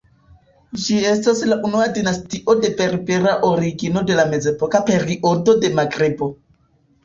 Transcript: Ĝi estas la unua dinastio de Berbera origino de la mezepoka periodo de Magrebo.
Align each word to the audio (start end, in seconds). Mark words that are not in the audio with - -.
Ĝi 0.85 0.95
estas 1.09 1.43
la 1.49 1.57
unua 1.69 1.83
dinastio 1.99 2.57
de 2.65 2.73
Berbera 2.81 3.35
origino 3.53 4.05
de 4.11 4.19
la 4.23 4.27
mezepoka 4.35 4.85
periodo 4.91 5.59
de 5.65 5.75
Magrebo. 5.81 6.35